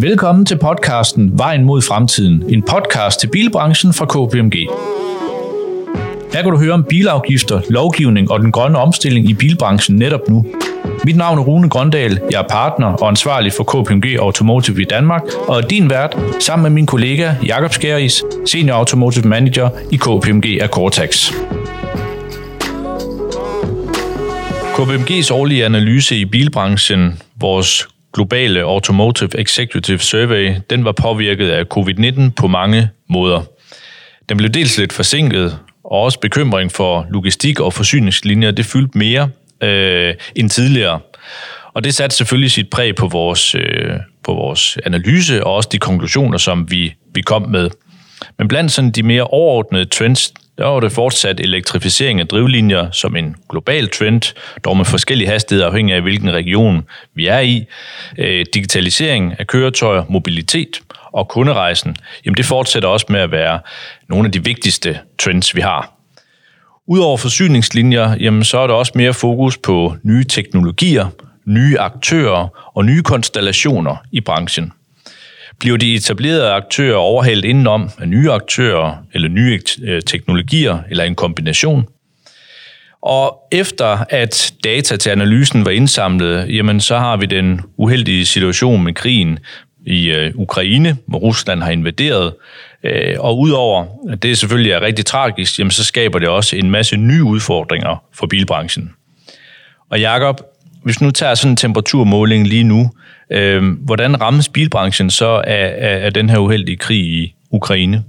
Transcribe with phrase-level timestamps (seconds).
[0.00, 4.54] Velkommen til podcasten Vejen mod fremtiden, en podcast til bilbranchen fra KPMG.
[6.32, 10.46] Her kan du høre om bilafgifter, lovgivning og den grønne omstilling i bilbranchen netop nu.
[11.04, 15.22] Mit navn er Rune Grøndal, jeg er partner og ansvarlig for KPMG Automotive i Danmark,
[15.48, 20.58] og er din vært sammen med min kollega Jakob Skæris, Senior Automotive Manager i KPMG
[20.60, 21.32] af Cortex.
[24.74, 32.30] KPMG's årlige analyse i bilbranchen, vores globale Automotive Executive Survey, den var påvirket af covid-19
[32.36, 33.42] på mange måder.
[34.28, 39.28] Den blev dels lidt forsinket, og også bekymring for logistik og forsyningslinjer, det fyldte mere
[39.62, 41.00] øh, end tidligere.
[41.74, 43.90] Og det satte selvfølgelig sit præg på vores, øh,
[44.24, 47.70] på vores analyse og også de konklusioner, som vi, vi kom med.
[48.38, 53.16] Men blandt sådan de mere overordnede trends, der var det fortsat elektrificering af drivlinjer som
[53.16, 54.34] en global trend,
[54.64, 56.84] dog med forskellige hastigheder afhængig af hvilken region
[57.14, 57.66] vi er i.
[58.18, 60.80] Øh, digitalisering af køretøjer, mobilitet
[61.12, 63.60] og kunderejsen, jamen det fortsætter også med at være
[64.08, 65.92] nogle af de vigtigste trends, vi har.
[66.86, 71.06] Udover forsyningslinjer, jamen så er der også mere fokus på nye teknologier,
[71.44, 74.72] nye aktører og nye konstellationer i branchen.
[75.58, 81.14] Bliver de etablerede aktører overhældt indenom af nye aktører eller nye øh, teknologier eller en
[81.14, 81.86] kombination?
[83.02, 88.84] Og efter at data til analysen var indsamlet, jamen så har vi den uheldige situation
[88.84, 89.38] med krigen
[89.86, 92.32] i øh, Ukraine, hvor Rusland har invaderet.
[92.84, 96.70] Øh, og udover at det selvfølgelig er rigtig tragisk, jamen så skaber det også en
[96.70, 98.90] masse nye udfordringer for bilbranchen.
[99.90, 100.40] Og Jakob,
[100.84, 102.90] hvis nu tager sådan en temperaturmåling lige nu,
[103.30, 108.04] øh, hvordan rammes bilbranchen så af, af, af den her uheldige krig i Ukraine?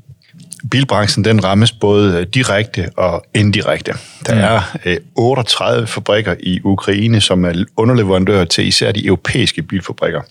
[0.71, 3.93] Bilbranchen den rammes både direkte og indirekte.
[4.25, 4.41] Der mm.
[4.41, 10.21] er øh, 38 fabrikker i Ukraine, som er underleverandører til især de europæiske bilfabrikker.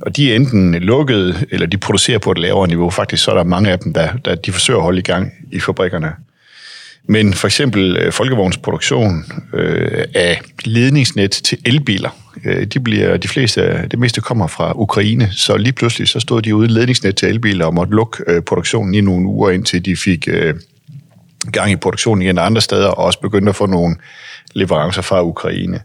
[0.00, 2.90] Og de er enten lukkede, eller de producerer på et lavere niveau.
[2.90, 5.32] Faktisk så er der mange af dem, der, der de forsøger at holde i gang
[5.52, 6.12] i fabrikkerne.
[7.10, 9.24] Men for eksempel øh, folkevognsproduktion
[9.54, 12.10] øh, af ledningsnet til elbiler,
[12.44, 16.42] øh, de bliver de fleste, det meste kommer fra Ukraine, så lige pludselig så stod
[16.42, 19.96] de uden ledningsnet til elbiler og måtte lukke øh, produktionen i nogle uger, indtil de
[19.96, 20.54] fik øh,
[21.52, 23.96] gang i produktionen igen andre steder, og også begyndte at få nogle
[24.54, 25.80] leverancer fra Ukraine.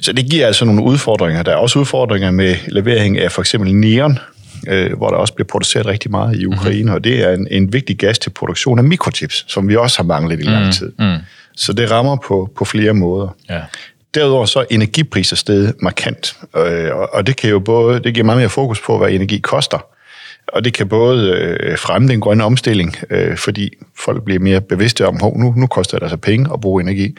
[0.00, 1.42] Så det giver altså nogle udfordringer.
[1.42, 4.18] Der er også udfordringer med levering af for eksempel neon,
[4.68, 6.94] øh, hvor der også bliver produceret rigtig meget i Ukraine, mm-hmm.
[6.94, 10.04] og det er en, en vigtig gas til produktion af mikrochips, som vi også har
[10.04, 10.72] manglet i lang mhm.
[10.72, 10.92] tid.
[10.98, 11.18] Mm-hmm.
[11.56, 13.36] Så det rammer på, på flere måder.
[13.50, 13.60] Ja.
[14.14, 18.38] Derudover så er energipriser steget markant, øh, og det kan jo både, det giver meget
[18.38, 19.78] mere fokus på, hvad energi koster,
[20.48, 25.06] og det kan både øh, fremme den grønne omstilling, øh, fordi folk bliver mere bevidste
[25.06, 27.16] om, at nu, nu koster det altså penge at bruge energi,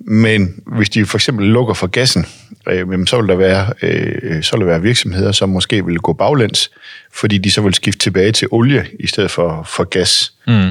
[0.00, 2.26] men hvis de for eksempel lukker for gassen,
[2.68, 6.12] øh, så, vil der være, øh, så vil der være virksomheder, som måske vil gå
[6.12, 6.70] baglæns,
[7.12, 10.32] fordi de så vil skifte tilbage til olie i stedet for, for gas.
[10.46, 10.70] Mm.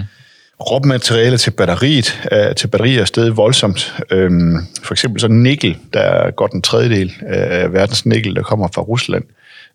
[0.59, 3.93] Råbmaterialet til batteriet, øh, til batterier er stedet voldsomt.
[4.11, 8.67] Øhm, for eksempel så nikkel, der er godt en tredjedel af verdens nikkel, der kommer
[8.75, 9.23] fra Rusland.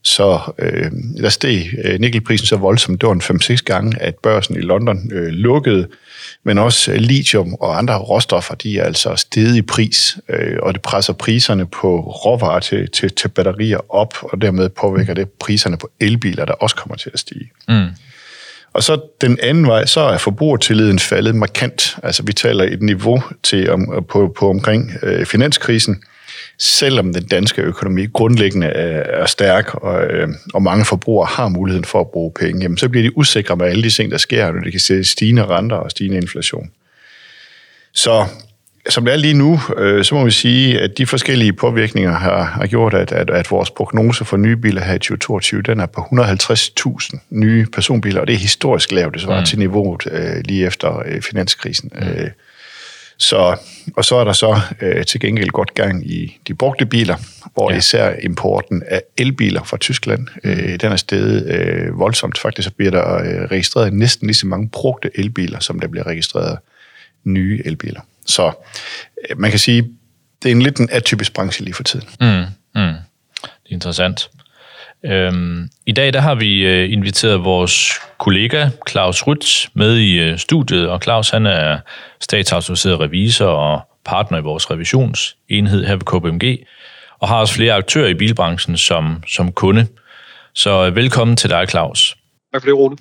[0.02, 3.00] Så øh, der steg øh, nikkelprisen så voldsomt.
[3.00, 5.88] Det var en 5-6 gange, at børsen i London øh, lukkede
[6.44, 10.82] men også lithium og andre råstoffer, de er altså steget i pris, øh, og det
[10.82, 15.91] presser priserne på råvarer til, til, til batterier op, og dermed påvirker det priserne på
[16.00, 17.50] elbiler, der også kommer til at stige.
[17.68, 17.86] Mm.
[18.72, 21.96] Og så den anden vej, så er forbrugertilliden faldet markant.
[22.02, 26.02] Altså vi taler et niveau til om, på, på omkring øh, finanskrisen,
[26.62, 32.00] selvom den danske økonomi grundlæggende er, stærk, og, øh, og mange forbrugere har muligheden for
[32.00, 34.60] at bruge penge, jamen, så bliver de usikre med alle de ting, der sker, når
[34.60, 36.70] de kan se stigende renter og stigende inflation.
[37.92, 38.26] Så
[38.88, 42.44] som det er lige nu, øh, så må vi sige, at de forskellige påvirkninger har,
[42.44, 45.86] har gjort, at, at, at vores prognose for nye biler her i 2022, den er
[45.86, 49.46] på 150.000 nye personbiler, og det er historisk lavt, det svarer mm.
[49.46, 51.92] til niveauet øh, lige efter øh, finanskrisen.
[51.94, 52.08] Mm.
[52.08, 52.30] Øh,
[53.16, 53.56] så,
[53.96, 57.16] og så er der så øh, til gengæld godt gang i de brugte biler,
[57.54, 57.76] hvor ja.
[57.76, 62.38] især importen af elbiler fra Tyskland, øh, den er steget øh, voldsomt.
[62.38, 66.06] Faktisk så bliver der øh, registreret næsten lige så mange brugte elbiler, som der bliver
[66.06, 66.59] registreret
[67.24, 68.00] nye elbiler.
[68.26, 68.53] Så
[69.30, 69.88] øh, man kan sige,
[70.42, 72.08] det er en lidt en atypisk branche lige for tiden.
[72.20, 72.94] Mm, mm.
[73.42, 74.30] Det er interessant.
[75.04, 80.39] Øhm, I dag der har vi øh, inviteret vores kollega Claus Rytz med i øh,
[80.39, 81.78] studiet, og Claus han er
[82.21, 86.66] statsautoriseret revisor og partner i vores revisionsenhed her ved KPMG,
[87.19, 89.87] og har også flere aktører i bilbranchen som, som kunde.
[90.54, 92.16] Så øh, velkommen til dig, Claus.
[92.53, 92.97] Tak for det, Rune.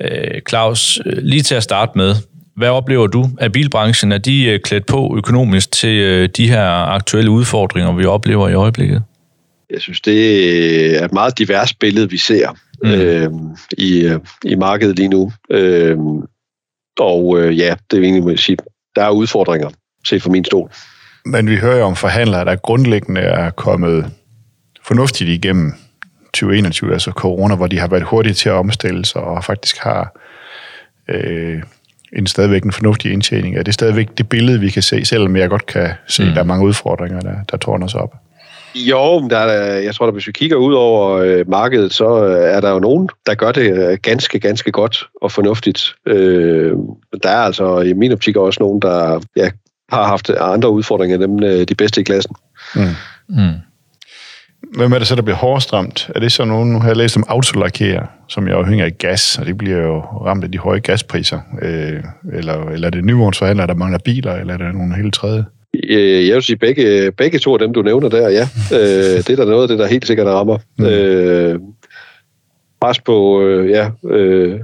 [0.00, 2.14] Øh, Claus, øh, lige til at starte med,
[2.56, 4.12] hvad oplever du af bilbranchen?
[4.12, 8.54] Er de øh, klædt på økonomisk til øh, de her aktuelle udfordringer, vi oplever i
[8.54, 9.02] øjeblikket?
[9.72, 12.50] Jeg synes, det er et meget divers billede, vi ser
[12.82, 12.90] mm.
[12.90, 13.30] øh,
[13.78, 15.32] i, i markedet lige nu.
[15.50, 15.98] Øh,
[16.98, 18.56] og øh, ja, det er egentlig, sige,
[18.96, 19.70] der er udfordringer,
[20.06, 20.70] set fra min stol.
[21.24, 24.12] Men vi hører jo om forhandlere, der grundlæggende er kommet
[24.84, 25.72] fornuftigt igennem
[26.24, 30.16] 2021, altså corona, hvor de har været hurtige til at omstille sig og faktisk har
[31.08, 31.62] øh,
[32.12, 33.56] en stadigvæk en fornuftig indtjening.
[33.56, 36.34] Er det stadigvæk det billede, vi kan se, selvom jeg godt kan se, at mm.
[36.34, 38.14] der er mange udfordringer, der, der tårner sig op?
[38.74, 42.06] Jo, der er, jeg tror, at hvis vi kigger ud over øh, markedet, så
[42.54, 45.94] er der jo nogen, der gør det øh, ganske, ganske godt og fornuftigt.
[46.06, 46.72] Øh,
[47.22, 49.50] der er altså i min optik også nogen, der ja,
[49.92, 52.36] har haft andre udfordringer end øh, de bedste i klassen.
[52.74, 52.82] Mm.
[53.28, 53.52] Mm.
[54.76, 56.10] Hvem er det så, der bliver hårdest ramt?
[56.14, 59.38] Er det så nogen, nu har jeg læst om autolakere, som er afhængig af gas,
[59.38, 61.40] og det bliver jo ramt af de høje gaspriser.
[61.62, 62.02] Øh,
[62.32, 65.44] eller, eller er det nyvognsforhandlere, der mangler biler, eller er det nogen helt tredje?
[65.74, 68.48] Øh, jeg vil sige, begge, begge to af dem, du nævner der, ja.
[68.72, 70.58] Øh, det er der noget af det, der helt sikkert rammer.
[70.78, 70.84] Mm.
[70.84, 71.58] Øh,
[72.80, 74.60] pres på, øh, ja, øh,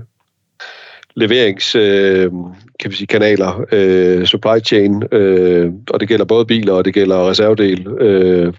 [1.16, 2.31] leverings, øh,
[2.81, 6.94] kan vi sige, kanaler, øh, supply chain, øh, og det gælder både biler, og det
[6.94, 8.52] gælder reservedel øh,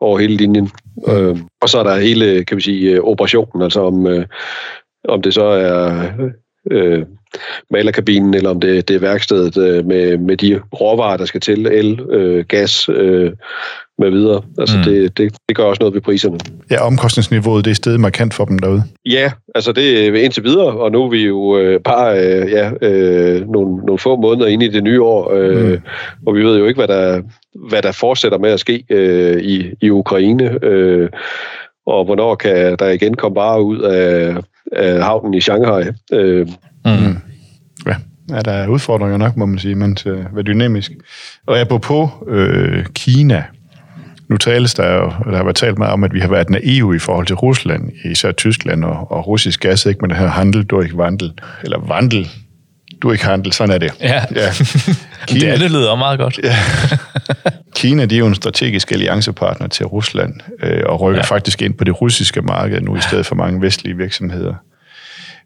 [0.00, 0.70] over hele linjen.
[1.06, 1.12] Mm.
[1.12, 4.26] Øh, og så er der hele, kan vi sige, øh, operationen, altså om, øh,
[5.08, 6.08] om det så er
[6.70, 7.04] øh,
[7.70, 11.66] malerkabinen, eller om det, det er værkstedet øh, med, med de råvarer, der skal til,
[11.66, 13.32] el, øh, gas øh,
[13.98, 14.42] med videre.
[14.58, 14.82] Altså mm.
[14.82, 16.38] det, det, det gør også noget ved priserne.
[16.70, 18.82] Ja, omkostningsniveauet det er stedet markant for dem derude.
[19.06, 22.70] Ja, altså det er indtil videre, og nu er vi jo øh, bare øh, ja,
[22.82, 25.78] øh, nogle, nogle få måneder inde i det nye år, øh, mm.
[26.26, 27.22] og vi ved jo ikke, hvad der,
[27.68, 30.58] hvad der fortsætter med at ske øh, i, i Ukraine.
[30.64, 31.08] Øh,
[31.86, 34.36] og hvornår kan der igen komme bare ud af,
[34.72, 35.84] af havnen i Shanghai.
[36.12, 36.48] Øh.
[36.86, 37.16] Mm.
[37.86, 37.94] Ja,
[38.30, 40.92] ja, der er udfordringer nok, må man sige, men til at være dynamisk.
[41.46, 43.44] Og jeg på øh, Kina,
[44.28, 46.96] nu tales der jo, der har været talt meget om, at vi har været naive
[46.96, 50.64] i forhold til Rusland, især Tyskland og, og russisk gas, ikke med det her handel,
[50.64, 51.32] du ikke vandel,
[51.62, 52.28] eller vandel,
[53.02, 53.92] du ikke handel, sådan er det.
[54.00, 54.50] Ja, ja.
[55.26, 56.40] Kina, det andet lyder meget godt.
[56.44, 56.56] ja.
[57.76, 61.34] Kina de er jo en strategisk alliancepartner til Rusland, øh, og rykker ja.
[61.34, 64.54] faktisk ind på det russiske marked nu, i stedet for mange vestlige virksomheder.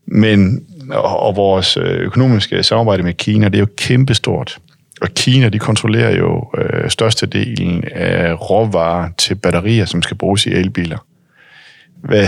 [0.07, 0.61] Men,
[0.91, 4.59] og, og vores øh, økonomiske samarbejde med Kina, det er jo kæmpestort.
[5.01, 10.51] Og Kina, de kontrollerer jo øh, størstedelen af råvarer til batterier, som skal bruges i
[10.51, 10.99] elbiler.
[11.97, 12.27] Hvad,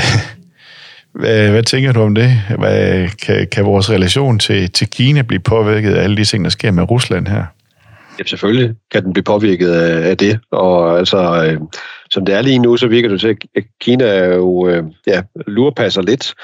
[1.13, 2.31] hvad, hvad tænker du om det?
[2.59, 6.51] Hvad, kan, kan vores relation til, til Kina blive påvirket af alle de ting, der
[6.51, 7.45] sker med Rusland her?
[8.19, 10.39] Ja, selvfølgelig kan den blive påvirket af, af det.
[10.53, 11.61] Og altså, øh,
[12.11, 16.03] som det er lige nu, så virker det til, at Kina jo øh, ja, lurepasser
[16.03, 16.35] lidt.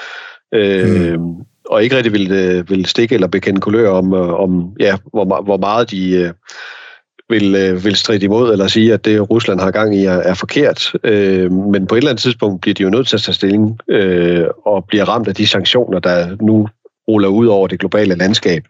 [0.55, 1.35] Øh, mm.
[1.71, 4.97] Og ikke rigtig vil, ville øh, vil stikke eller bekende kulør om, øh, om ja,
[5.13, 6.33] hvor, hvor meget de øh,
[7.29, 7.53] vil,
[7.85, 10.93] vil stride imod, eller sige, at det Rusland har gang i er, er forkert.
[11.05, 13.79] Øh, men på et eller andet tidspunkt bliver de jo nødt til at tage stilling
[13.89, 16.69] øh, og bliver ramt af de sanktioner, der nu
[17.09, 18.63] ruller ud over det globale landskab,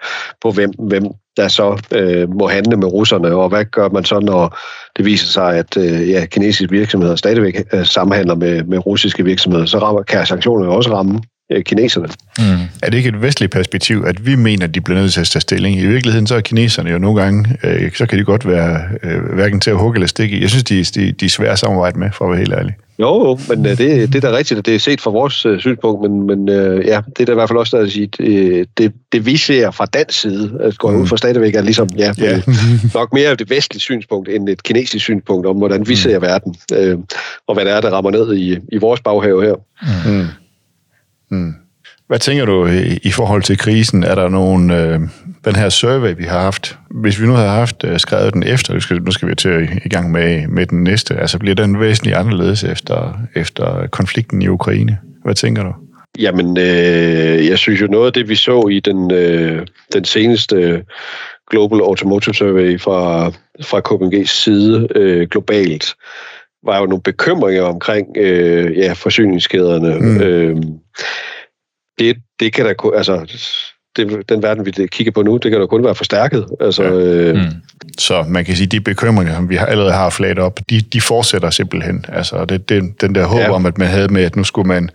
[0.43, 1.05] på hvem, hvem
[1.37, 4.59] der så øh, må handle med russerne, og hvad gør man så, når
[4.97, 9.67] det viser sig, at øh, ja, kinesiske virksomheder stadigvæk øh, samhandler med, med russiske virksomheder,
[9.67, 11.21] så rammer, kan sanktionerne også ramme
[11.53, 12.09] øh, kineserne.
[12.39, 12.45] Mm.
[12.83, 15.27] Er det ikke et vestligt perspektiv, at vi mener, at de bliver nødt til at
[15.27, 15.79] tage stilling?
[15.79, 19.35] I virkeligheden så er kineserne jo nogle gange, øh, så kan de godt være øh,
[19.35, 20.41] hverken til at hugge eller stikke i.
[20.41, 22.75] Jeg synes, de, de, de er svære at samarbejde med, for at være helt ærlig.
[22.99, 25.61] Jo, men øh, det, det er da rigtigt, at det er set fra vores øh,
[25.61, 28.07] synspunkt, men, men øh, ja, det er da i hvert fald også der at sige,
[28.07, 31.01] det, det, det vi ser fra dansk side, at går mm.
[31.01, 32.43] ud for stadigvæk er ligesom, ja, yeah.
[32.95, 35.97] nok mere det vestlige synspunkt end et kinesisk synspunkt om, hvordan vi mm.
[35.97, 36.99] ser verden, øh,
[37.49, 39.55] og hvad det er, der rammer ned i, i vores baghave her.
[40.07, 40.27] Mm.
[41.31, 41.55] Mm.
[42.07, 42.67] Hvad tænker du
[43.03, 44.05] i, forhold til krisen?
[44.05, 45.01] Er der nogen, øh,
[45.45, 48.75] den her survey, vi har haft, hvis vi nu havde haft øh, skrevet den efter,
[48.75, 51.81] nu skal, nu skal vi til i gang med, med den næste, altså bliver den
[51.81, 54.99] væsentligt anderledes efter, efter konflikten i Ukraine?
[55.25, 55.73] Hvad tænker du?
[56.19, 60.85] Jamen, øh, jeg synes jo noget af det, vi så i den, øh, den seneste
[61.51, 65.95] Global Automotive Survey fra, fra KPMG's side øh, globalt,
[66.67, 69.99] var jo nogle bekymringer omkring øh, ja, forsyningskæderne.
[69.99, 70.21] Mm.
[70.21, 70.57] Øh,
[71.99, 73.37] det, det kan da altså,
[73.97, 76.47] det, den verden, vi kigger på nu, det kan da kun være forstærket.
[76.61, 76.91] Altså, ja.
[76.91, 77.43] øh, mm.
[77.99, 81.01] Så man kan sige, at de bekymringer, som vi allerede har flaget op, de, de
[81.01, 82.05] fortsætter simpelthen.
[82.09, 83.51] Altså, det, det, den der håb ja.
[83.51, 84.91] om, at man havde med, at nu skulle man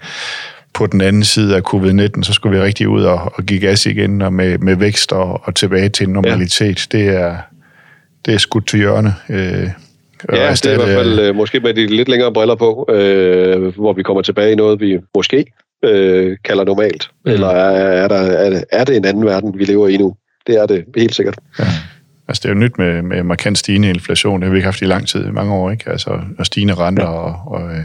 [0.73, 3.85] på den anden side af covid-19, så skulle vi rigtig ud og, og give gas
[3.85, 6.93] igen, og med, med vækst og, og tilbage til normalitet.
[6.93, 6.97] Ja.
[6.97, 7.37] Det, er,
[8.25, 9.15] det er skudt til hjørne.
[9.29, 9.69] Øh,
[10.33, 13.75] Ja, det er i hvert fald øh, måske med de lidt længere briller på, øh,
[13.75, 15.45] hvor vi kommer tilbage i noget, vi måske
[15.83, 17.09] øh, kalder normalt.
[17.25, 17.31] Mm.
[17.31, 20.15] Eller er, er, der, er, det, er det en anden verden, vi lever i nu?
[20.47, 21.35] Det er det helt sikkert.
[21.59, 21.65] Ja.
[22.27, 24.41] Altså, det er jo nyt med, med markant stigende inflation.
[24.41, 25.89] Det har vi ikke haft i lang tid, i mange år, ikke?
[25.89, 27.03] Altså, og stigende renter.
[27.03, 27.09] Ja.
[27.09, 27.83] Og, og, øh,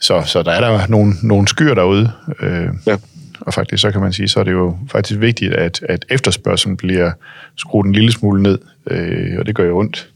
[0.00, 2.10] så, så der er der nogle, nogle skyer derude.
[2.40, 2.96] Øh, ja.
[3.40, 6.76] Og faktisk, så kan man sige, så er det jo faktisk vigtigt, at, at efterspørgselen
[6.76, 7.10] bliver
[7.56, 8.58] skruet en lille smule ned.
[8.90, 10.08] Øh, og det gør jo ondt,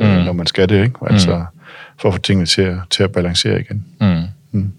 [0.00, 0.06] mm.
[0.06, 0.98] når man skal det, ikke?
[1.10, 1.60] Altså, mm.
[1.98, 3.84] for at få tingene til at, til at balancere igen.
[4.00, 4.22] Mm.
[4.52, 4.72] Mm.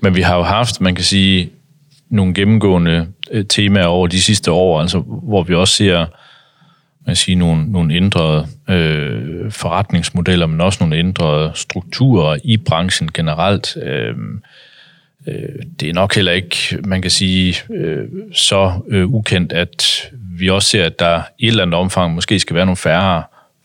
[0.00, 1.50] Men vi har jo haft, man kan sige,
[2.08, 6.06] nogle gennemgående øh, temaer over de sidste år, altså hvor vi også ser
[7.06, 13.76] man sige, nogle, nogle ændrede øh, forretningsmodeller, men også nogle ændrede strukturer i branchen generelt.
[13.82, 14.14] Øh,
[15.26, 15.34] øh,
[15.80, 20.68] det er nok heller ikke, man kan sige, øh, så øh, ukendt, at vi også
[20.68, 23.22] ser, at der i et eller andet omfang måske skal være nogle færre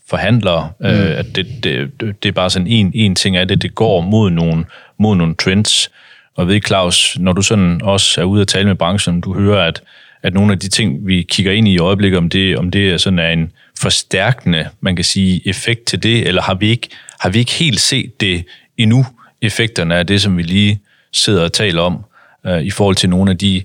[0.09, 0.69] forhandlere.
[0.79, 0.85] Mm.
[0.85, 1.91] Øh, at det, det,
[2.23, 4.65] det er bare sådan en, en ting af det, det går mod nogle,
[4.99, 5.91] mod nogle trends.
[6.35, 9.67] Og ved Claus, når du sådan også er ude at tale med branchen, du hører,
[9.67, 9.81] at
[10.23, 12.89] at nogle af de ting, vi kigger ind i i øjeblikket, om det, om det
[12.89, 16.89] er sådan er en forstærkende, man kan sige, effekt til det, eller har vi ikke,
[17.19, 18.45] har vi ikke helt set det
[18.77, 19.05] endnu,
[19.41, 20.81] effekterne af det, som vi lige
[21.13, 22.05] sidder og taler om,
[22.45, 23.63] øh, i forhold til nogle af de,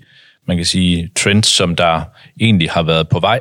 [0.49, 2.03] man kan sige, trends, som der
[2.41, 3.41] egentlig har været på vej?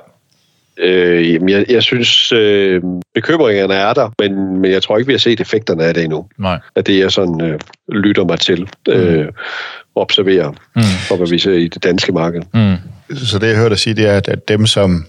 [0.78, 2.82] Øh, jamen jeg, jeg synes, øh,
[3.14, 6.28] bekymringerne er der, men, men jeg tror ikke, vi har set effekterne af det endnu.
[6.38, 6.60] Nej.
[6.76, 7.60] At det, jeg sådan øh,
[7.90, 9.32] lytter mig til, øh, mm.
[9.96, 10.82] observerer, mm.
[11.08, 12.42] for hvad vi ser i det danske marked.
[12.54, 12.76] Mm.
[13.18, 15.06] Så det, jeg hørte dig sige, det er, at dem, som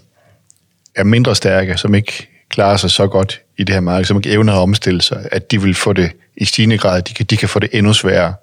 [0.97, 4.31] er mindre stærke, som ikke klarer sig så godt i det her marked, som ikke
[4.31, 7.37] evner at omstille sig, at de vil få det i stigende grad, de kan, de
[7.37, 8.35] kan få det endnu sværere.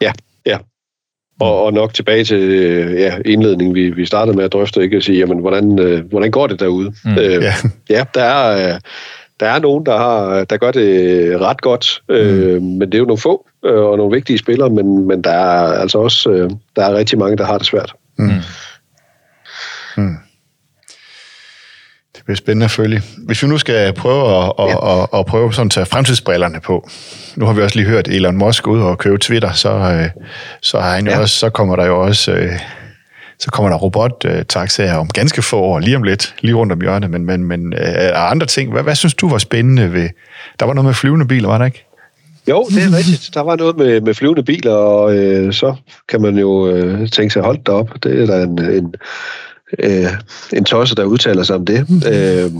[0.00, 0.12] Ja,
[0.46, 0.58] ja.
[1.40, 2.50] Og, og nok tilbage til
[2.98, 6.30] ja, indledningen, vi, vi startede med at drøfte, ikke at sige, jamen, hvordan, øh, hvordan
[6.30, 6.94] går det derude?
[7.04, 7.18] Mm.
[7.18, 7.54] Øh, ja.
[7.96, 8.80] ja, der er, øh,
[9.40, 12.68] der er nogen, der, har, der gør det ret godt, øh, mm.
[12.68, 15.80] men det er jo nogle få øh, og nogle vigtige spillere, men, men der er
[15.80, 17.94] altså også øh, der er rigtig mange, der har det svært.
[18.18, 18.30] Mm.
[19.96, 20.16] Hmm.
[22.26, 23.02] Det bliver spændende at følge.
[23.18, 25.02] Hvis vi nu skal prøve at, at, ja.
[25.02, 26.88] at, at prøve sådan at tage fremtidsbrillerne på.
[27.36, 30.22] Nu har vi også lige hørt Elon Musk ud og købe Twitter, så, øh,
[30.62, 31.18] så, har han ja.
[31.18, 32.52] også, så kommer der jo også øh,
[33.38, 37.10] så kommer der robottaxaer om ganske få år, lige om lidt, lige rundt om hjørnet,
[37.10, 38.72] men, men, men er andre ting.
[38.72, 40.08] Hvad, hvad synes du var spændende ved...
[40.60, 41.86] Der var noget med flyvende biler, var der ikke?
[42.48, 43.30] Jo, det er rigtigt.
[43.34, 45.74] Der var noget med, med flyvende biler, og øh, så
[46.08, 48.94] kan man jo øh, tænke sig, hold op, det er da en, en,
[49.78, 50.06] øh,
[50.52, 51.78] en tosse, der udtaler sig om det.
[52.12, 52.50] øh,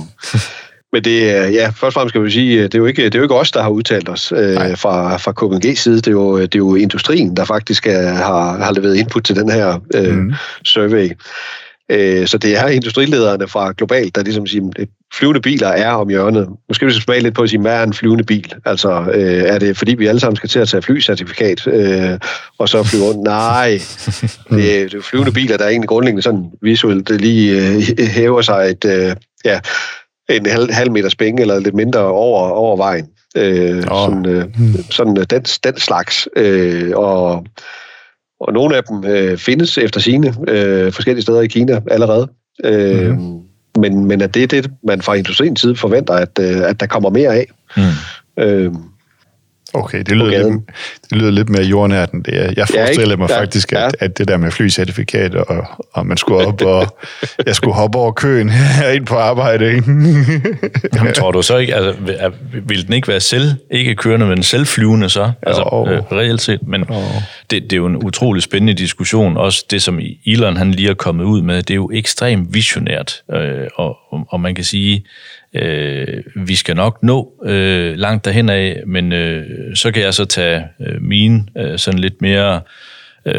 [0.93, 3.15] men det er, ja, først og fremmest skal vi sige, det er jo ikke, det
[3.15, 5.97] er jo ikke os, der har udtalt os øh, fra, fra KPMG's side.
[5.97, 9.37] Det er, jo, det er jo industrien, der faktisk er, har, har leveret input til
[9.37, 10.33] den her øh, mm.
[10.65, 11.11] survey.
[11.91, 16.49] Øh, så det er industrilederne fra globalt, der ligesom siger, flyvende biler er om hjørnet.
[16.69, 18.55] Måske vi skal smage lidt på at sige, hvad er en flyvende bil?
[18.65, 22.19] Altså, øh, er det fordi, vi alle sammen skal til at tage flycertifikat, øh,
[22.59, 23.23] og så flyve rundt?
[23.23, 23.81] Nej,
[24.51, 28.71] det er, det er flyvende biler, der egentlig grundlæggende sådan visuelt lige øh, hæver sig
[28.71, 29.61] et, øh, ja,
[30.29, 33.07] en halv, halv meter spænge eller lidt mindre over, over vejen.
[33.37, 34.11] Øh, oh.
[34.11, 34.45] Sådan, øh,
[34.91, 36.29] sådan den, den slags.
[36.37, 37.45] Øh, og
[38.41, 42.29] og nogle af dem øh, findes efter sine øh, forskellige steder i Kina allerede.
[42.65, 43.41] Øh, mm.
[43.79, 46.87] men, men at det er det, man fra industriens side forventer, at, øh, at der
[46.87, 47.47] kommer mere af.
[47.77, 47.83] Mm.
[48.43, 48.73] Øh,
[49.75, 50.63] Okay, det lyder, lidt,
[51.11, 53.89] det lyder lidt mere jordnært end det Jeg forestiller ja, mig ja, faktisk, at, ja.
[54.01, 56.99] at det der med flycertifikat, og, og man skulle op og
[57.47, 58.53] jeg skulle hoppe over køen
[58.95, 59.75] ind på arbejde.
[59.75, 59.85] Ikke?
[60.97, 61.95] Jamen, tror du så ikke, altså,
[62.67, 65.33] vil den ikke være selv, ikke kørende, men selvflyvende så?
[65.43, 65.93] Altså, jo.
[65.93, 66.61] øh, reelt set.
[66.67, 66.85] Men
[67.51, 69.37] det, det er jo en utrolig spændende diskussion.
[69.37, 73.23] Også det, som Elon han lige er kommet ud med, det er jo ekstremt visionært.
[73.33, 73.97] Øh, og,
[74.29, 75.05] og man kan sige,
[75.55, 80.25] øh, vi skal nok nå øh, langt derhen af, men øh, så kan jeg så
[80.25, 82.61] tage øh, mine øh, sådan lidt mere øh,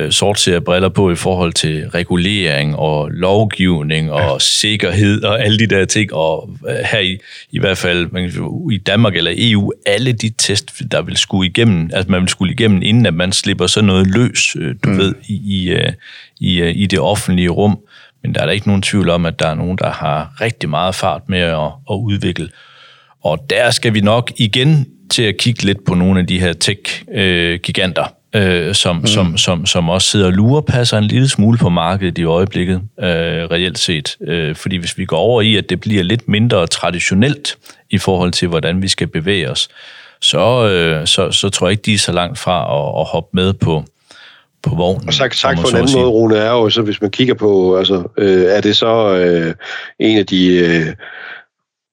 [0.10, 4.40] sortserie briller på i forhold til regulering og lovgivning og ja.
[4.40, 6.14] sikkerhed og alle de der ting.
[6.14, 7.18] Og øh, her i,
[7.52, 11.50] i hvert fald man sige, i Danmark eller EU, alle de test, der vil skulle
[11.50, 14.90] igennem, altså man vil skulle igennem, inden at man slipper sådan noget løs, øh, du
[14.90, 14.98] mm.
[14.98, 15.94] ved, i, i, øh,
[16.40, 17.80] i, i det offentlige rum.
[18.24, 20.70] Men der er der ikke nogen tvivl om, at der er nogen, der har rigtig
[20.70, 22.50] meget fart med at, at udvikle.
[23.24, 26.54] Og der skal vi nok igen til at kigge lidt på nogle af de her
[26.54, 29.06] tech-giganter, øh, som, mm.
[29.06, 32.82] som, som, som også sidder og lurer, passer en lille smule på markedet i øjeblikket,
[33.00, 34.18] øh, reelt set.
[34.22, 37.58] Øh, fordi hvis vi går over i, at det bliver lidt mindre traditionelt
[37.90, 39.70] i forhold til, hvordan vi skal bevæge os,
[40.22, 43.30] så, øh, så, så tror jeg ikke, de er så langt fra at, at hoppe
[43.34, 43.84] med på,
[44.64, 45.08] på vognen.
[45.08, 47.78] Og sagt, sagt på en anden måde, Rune, er jo, så hvis man kigger på,
[47.78, 49.54] altså, øh, er det så øh,
[50.00, 50.86] en af de øh,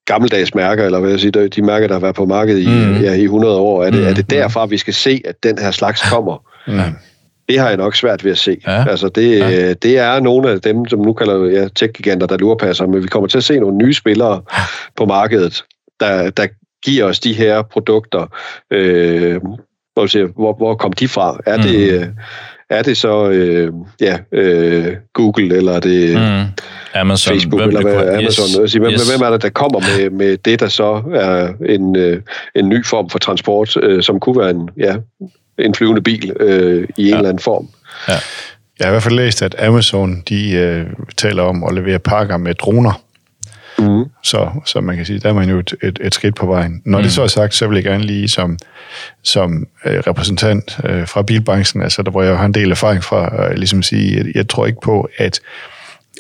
[0.07, 3.01] gammeldags mærker, eller hvad jeg sige, de mærker, der har været på markedet i, mm.
[3.01, 4.07] ja, i 100 år, er det, mm.
[4.07, 6.45] er det derfra, vi skal se, at den her slags kommer?
[6.67, 6.81] Mm.
[7.49, 8.57] Det har jeg nok svært ved at se.
[8.67, 8.89] Ja.
[8.89, 9.73] Altså det, Ja.
[9.73, 13.27] det er nogle af dem, som nu kalder ja, tech-giganter, der lurepasser, men vi kommer
[13.27, 14.43] til at se nogle nye spillere
[14.97, 15.65] på markedet,
[16.01, 16.47] der, der
[16.85, 18.27] giver os de her produkter.
[18.71, 19.41] Øh,
[19.95, 21.39] hvor, siger, hvor, hvor kom de fra?
[21.47, 22.07] Er det, øh,
[22.71, 26.45] er det så øh, ja, øh, Google, eller er det Mm.
[27.01, 27.33] Amazon.
[27.35, 28.63] Facebook, hvem eller hvad, kunne- Amazon?
[28.63, 29.11] Yes, hvem, yes.
[29.11, 32.21] hvem er det, der kommer med, med det, der så er en, øh,
[32.55, 34.95] en ny form for transport, øh, som kunne være en, ja,
[35.59, 37.17] en flyvende bil øh, i en Ja.
[37.17, 37.69] eller anden form?
[38.09, 38.13] Ja.
[38.79, 42.37] Jeg har i hvert fald læst, at Amazon de øh, taler om at levere pakker
[42.37, 43.01] med droner.
[43.79, 44.05] Mm.
[44.23, 46.83] Så, så man kan sige, der er man jo et, et, et skridt på vejen.
[46.85, 47.03] Når mm.
[47.03, 48.59] det så er sagt, så vil jeg gerne lige som,
[49.23, 53.49] som øh, repræsentant øh, fra bilbranchen, altså der hvor jeg har en del erfaring fra,
[53.49, 55.41] øh, ligesom sige, jeg, jeg tror ikke på, at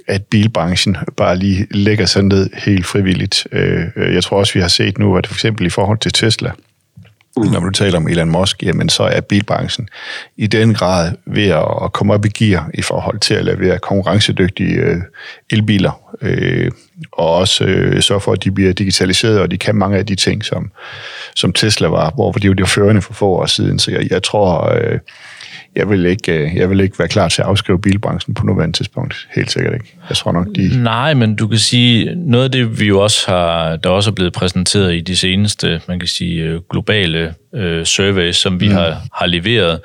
[0.07, 3.47] at bilbranchen bare lige lægger sig ned helt frivilligt.
[3.53, 6.13] Øh, øh, jeg tror også, vi har set nu, at for eksempel i forhold til
[6.13, 6.51] Tesla,
[7.37, 9.89] når du taler om Elon Musk, jamen så er bilbranchen
[10.37, 13.79] i den grad ved at at komme op i gear i forhold til at levere
[13.79, 14.97] konkurrencedygtige øh,
[15.51, 16.71] elbiler, øh,
[17.13, 20.15] og også øh, sørge for, at de bliver digitaliseret, og de kan mange af de
[20.15, 20.71] ting, som,
[21.35, 23.79] som Tesla var, hvor de jo var førende for få år siden.
[23.79, 24.99] Så jeg, jeg tror, øh,
[25.77, 28.77] jeg, vil ikke, øh, jeg vil ikke være klar til at afskrive bilbranchen på nuværende
[28.77, 29.29] tidspunkt.
[29.35, 29.95] Helt sikkert ikke.
[30.09, 30.83] Jeg tror nok, de...
[30.83, 34.15] Nej, men du kan sige, noget af det, vi jo også har, der også er
[34.15, 38.75] blevet præsenteret i de seneste, man kan sige, øh, globale øh, surveys, som vi mm.
[38.75, 39.81] har, har leveret,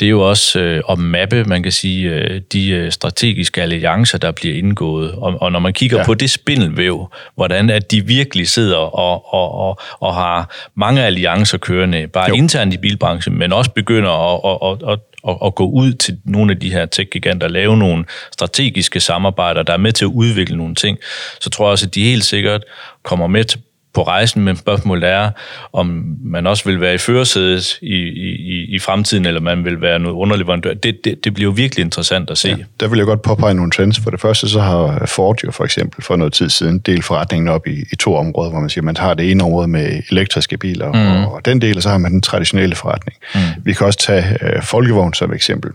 [0.00, 4.32] det er jo også øh, at mappe, man kan sige, øh, de strategiske alliancer, der
[4.32, 5.12] bliver indgået.
[5.12, 6.04] Og, og når man kigger ja.
[6.04, 11.58] På det spindelvæv, hvordan at de virkelig sidder og, og, og, og har mange alliancer
[11.58, 12.28] kørende, bare.
[12.28, 12.34] Jo.
[12.34, 14.98] internt i bilbranchen, men også begynder at, at, at, at,
[15.44, 19.76] at gå ud til nogle af de her tech-giganter, lave nogle strategiske samarbejder, der er
[19.76, 20.98] med til at udvikle nogle ting,
[21.40, 22.64] så tror jeg også, at de helt sikkert
[23.02, 23.60] kommer med til
[23.94, 25.30] på rejsen, men spørgsmålet er,
[25.72, 29.98] om man også vil være i førersædet i, i, i fremtiden, eller man vil være
[29.98, 30.74] noget underleverandør.
[30.74, 32.48] Det, det, det bliver jo virkelig interessant at se.
[32.48, 32.56] Ja.
[32.80, 34.00] Der vil jeg godt påpege nogle trends.
[34.00, 37.48] For det første så har Ford jo for eksempel for noget tid siden delt forretningen
[37.48, 40.56] op i, i to områder, hvor man siger, man har det ene område med elektriske
[40.56, 41.24] biler, mm.
[41.24, 43.18] og, og den del, og så har man den traditionelle forretning.
[43.34, 43.40] Mm.
[43.64, 45.70] Vi kan også tage øh, Folkevogn som eksempel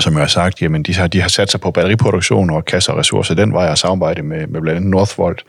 [0.00, 2.92] som jeg har sagt, jamen de har, de har sat sig på batteriproduktion og kasser
[2.92, 5.44] og ressourcer den vej og samarbejde med, med blandt andet Northvolt.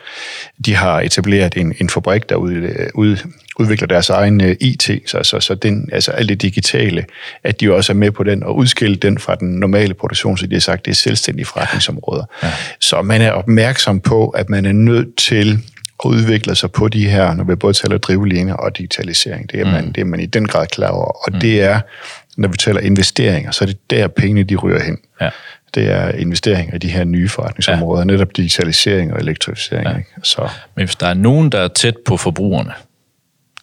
[0.66, 3.18] De har etableret en, en fabrik, der ud, ud,
[3.60, 7.06] udvikler deres egen uh, IT, så, så, så den, altså alt det digitale,
[7.44, 10.48] at de også er med på den og udskille den fra den normale produktion, så
[10.48, 12.24] de har sagt, det er selvstændige forretningsområder.
[12.44, 12.52] Ja.
[12.80, 15.60] Så man er opmærksom på, at man er nødt til
[16.06, 19.52] at udvikle sig på de her, når vi både taler drivlinjer og digitalisering.
[19.52, 19.94] Det er man, mm.
[19.94, 21.28] det er man i den grad klar over.
[21.28, 21.40] Og mm.
[21.40, 21.80] det er,
[22.38, 24.98] når vi taler investeringer, så er det der pengene, de ryger hen.
[25.22, 25.30] Ja.
[25.76, 28.06] Det er investeringer i de her nye forretningsområder, ja.
[28.06, 29.88] netop digitalisering og elektrificering.
[29.88, 29.98] Ja.
[29.98, 30.10] Ikke?
[30.24, 32.72] Så, Men hvis der er nogen, der er tæt på forbrugerne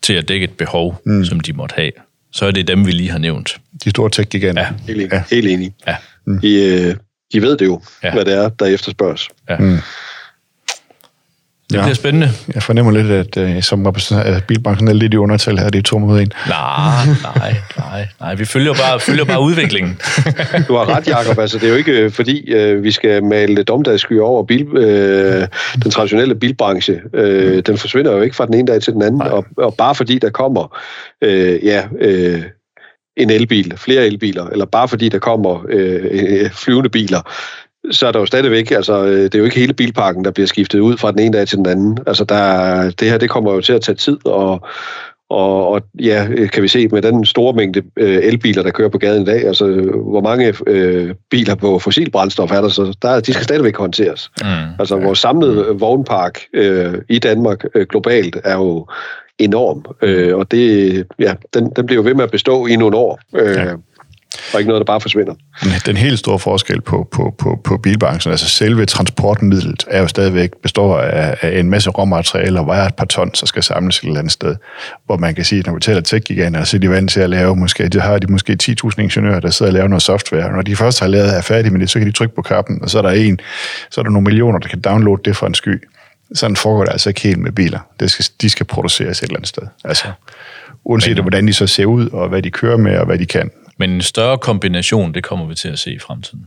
[0.03, 1.25] til at dække et behov, mm.
[1.25, 1.93] som de måtte have,
[2.33, 3.61] så er det dem, vi lige har nævnt.
[3.85, 4.63] de store tech-giganter.
[4.63, 4.69] Ja.
[4.87, 5.13] Helt enig.
[5.13, 5.23] Ja.
[5.31, 5.75] Helt enig.
[5.87, 5.97] Ja.
[6.43, 6.97] De, øh,
[7.33, 8.13] de ved det jo, ja.
[8.13, 9.29] hvad det er, der efterspørges.
[9.49, 9.57] Ja.
[9.57, 9.79] Mm.
[11.71, 11.83] Det Ja.
[11.83, 12.31] bliver spændende.
[12.55, 15.79] Jeg fornemmer lidt, at uh, som repræsentant af bilbranchen er lidt i undertal her, det
[15.79, 16.33] er to mod en.
[16.49, 18.35] Nej, nej, nej, nej.
[18.35, 20.01] Vi følger bare, følger bare udviklingen.
[20.69, 21.39] Du har ret, Jacob.
[21.39, 25.47] Altså, det er jo ikke øh, fordi, øh, vi skal male domdagsskyer over bil, øh,
[25.83, 27.01] den traditionelle bilbranche.
[27.15, 29.23] Øh, den forsvinder jo ikke fra den ene dag til den anden.
[29.23, 30.79] Og, og bare fordi der kommer
[31.25, 32.43] øh, ja, øh,
[33.17, 37.21] en elbil, flere elbiler, eller bare fordi der kommer øh, øh, flyvende biler,
[37.91, 40.47] så er der jo stadigvæk, altså øh, det er jo ikke hele bilparken, der bliver
[40.47, 41.99] skiftet ud fra den ene dag til den anden.
[42.07, 44.67] Altså der, det her, det kommer jo til at tage tid, og,
[45.31, 48.99] og, og ja, kan vi se med den store mængde øh, elbiler, der kører på
[48.99, 49.67] gaden i dag, altså
[50.11, 54.31] hvor mange øh, biler på fossil brændstof er der, så der, de skal stadigvæk håndteres.
[54.41, 54.47] Mm.
[54.79, 58.87] Altså vores samlede vognpark øh, i Danmark øh, globalt er jo
[59.39, 62.97] enorm, øh, og det, ja, den, den bliver jo ved med at bestå i nogle
[62.97, 63.75] år, øh, Ja.
[64.55, 65.35] Og ikke noget, der bare forsvinder.
[65.63, 70.09] Den- Den helt store forskel på, på, på, på bilbranchen, altså selve transportmidlet, er jo
[70.09, 74.05] stadigvæk består af, af en masse råmaterialer, vejer et par ton, så skal samles et
[74.05, 74.57] eller andet sted.
[75.07, 77.31] Hvor man kan sige, at når vi taler tech-giganter, så er de vant til at
[77.31, 80.45] lave, måske, de har de måske 10.000 ingeniører, der sidder og laver noget software.
[80.45, 82.43] Og når de først har lavet er færdige med det, så kan de trykke på
[82.43, 83.41] knappen, og så er der en,
[83.91, 85.83] så er der nogle millioner, der kan downloade det fra en sky.
[86.35, 87.79] Sådan foregår det altså ikke helt med biler.
[88.01, 89.63] Det skal, de skal produceres et eller andet sted.
[89.85, 90.07] Altså,
[90.85, 93.51] uanset hvordan de så ser ud, og hvad de kører med, og hvad de kan.
[93.79, 96.47] Men en større kombination, det kommer vi til at se i fremtiden.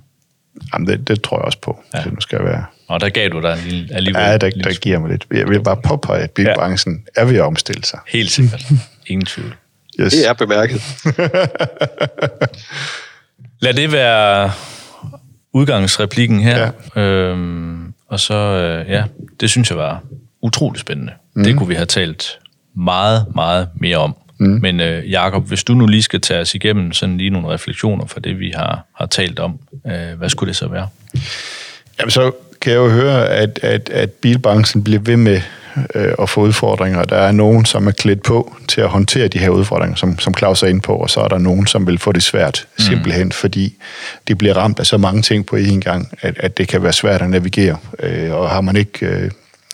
[0.73, 1.83] Jamen, det, det tror jeg også på.
[1.93, 1.99] Ja.
[1.99, 2.65] Det nu skal være.
[2.87, 4.21] Og der gav du dig en lille, alligevel.
[4.21, 5.25] Ja, der, lille der giver mig lidt.
[5.31, 7.21] Jeg vil bare påpege, at bilbranchen ja.
[7.21, 7.99] er ved at omstille sig.
[8.07, 8.65] Helt sikkert.
[9.07, 9.55] Ingen tvivl.
[9.99, 10.13] Yes.
[10.13, 10.81] Det er bemærket.
[13.61, 14.51] Lad det være
[15.53, 16.71] udgangsreplikken her.
[16.95, 17.01] Ja.
[17.01, 19.03] Øhm, og så, øh, ja,
[19.39, 20.03] det synes jeg var
[20.41, 21.13] utrolig spændende.
[21.33, 21.43] Mm.
[21.43, 22.39] Det kunne vi have talt
[22.75, 24.15] meget, meget mere om.
[24.41, 24.59] Mm.
[24.61, 28.05] Men øh, Jakob, hvis du nu lige skal tage os igennem sådan lige nogle refleksioner
[28.05, 30.87] fra det, vi har, har talt om, øh, hvad skulle det så være?
[31.99, 35.41] Jamen, så kan jeg jo høre, at, at, at bilbranchen bliver ved med
[35.95, 37.03] øh, at få udfordringer.
[37.03, 40.33] Der er nogen, som er klædt på til at håndtere de her udfordringer, som, som
[40.37, 42.83] Claus er inde på, og så er der nogen, som vil få det svært, mm.
[42.83, 43.75] simpelthen fordi
[44.27, 46.93] de bliver ramt af så mange ting på én gang, at, at det kan være
[46.93, 47.77] svært at navigere.
[47.99, 49.31] Øh, og har man ikke øh,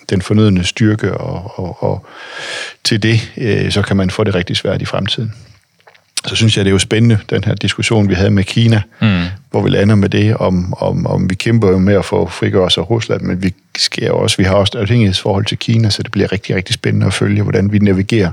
[0.09, 2.05] den fornødende styrke og, og, og
[2.83, 5.33] til det, øh, så kan man få det rigtig svært i fremtiden
[6.27, 9.23] så synes jeg, det er jo spændende, den her diskussion, vi havde med Kina, mm.
[9.51, 12.63] hvor vi lander med det, om, om, om vi kæmper jo med at få frigøre
[12.63, 16.11] os af Rusland, men vi, skal også, vi har også afhængighedsforhold til Kina, så det
[16.11, 18.31] bliver rigtig, rigtig spændende at følge, hvordan vi navigerer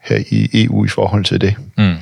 [0.00, 1.54] her i EU i forhold til det.
[1.78, 1.94] Mm.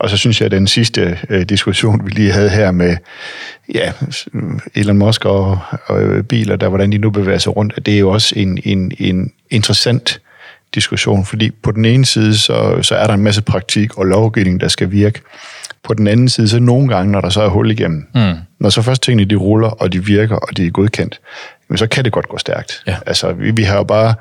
[0.00, 2.96] Og så synes jeg, at den sidste øh, diskussion, vi lige havde her med
[3.74, 3.92] ja,
[4.74, 7.98] Elon Musk og, og biler, der hvordan de nu bevæger sig rundt, at det er
[7.98, 10.20] jo også en, en, en interessant
[10.74, 14.60] diskussion, fordi på den ene side, så, så er der en masse praktik og lovgivning,
[14.60, 15.20] der skal virke.
[15.82, 18.34] På den anden side, så nogle gange, når der så er hul igennem, mm.
[18.60, 21.20] når så først tingene de ruller, og de virker, og de er godkendt,
[21.68, 22.82] men så kan det godt gå stærkt.
[22.86, 22.96] Ja.
[23.06, 24.14] Altså, vi, vi har jo bare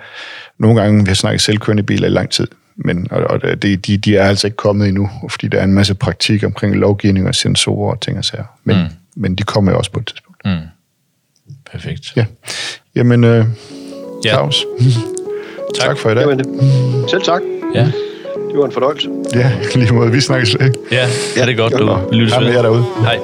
[0.60, 2.48] nogle gange, vi har snakket selvkørende biler i lang tid,
[2.86, 5.74] men og, og det, de, de er altså ikke kommet endnu, fordi der er en
[5.74, 8.44] masse praktik omkring lovgivning og sensorer og ting og sager.
[8.63, 8.84] Men, mm.
[9.15, 10.42] men de kommer jo også på et tidspunkt.
[10.46, 10.52] Mm.
[11.72, 12.15] Perfekt.
[12.15, 12.26] Ja.
[12.96, 13.46] Jamen, øh,
[14.26, 14.30] ja.
[14.30, 14.65] Claus.
[15.76, 15.88] Tak.
[15.88, 16.22] tak for i dag.
[16.22, 16.39] Jamen,
[17.10, 17.42] selv tak.
[17.76, 17.92] Ja.
[18.50, 19.10] Det var en fornøjelse.
[19.34, 20.12] Ja, lige måde.
[20.12, 20.56] Vi snakkes.
[20.92, 22.52] Ja, ja, det er godt, du lyttes ved.
[22.52, 22.84] Hej derude.
[23.02, 23.20] Hej.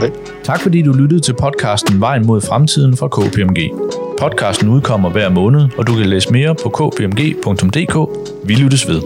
[0.00, 0.10] Hej.
[0.44, 3.70] Tak fordi du lyttede til podcasten Vejen mod fremtiden fra KPMG.
[4.18, 7.96] Podcasten udkommer hver måned, og du kan læse mere på kpmg.dk.
[8.44, 9.02] Vi lyttes ved.